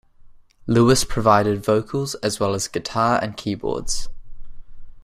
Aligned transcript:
Lewis 0.65 1.03
provided 1.03 1.63
vocals 1.63 2.15
as 2.23 2.39
well 2.39 2.55
as 2.55 2.67
guitar 2.67 3.19
and 3.21 3.37
keyboards. 3.37 4.09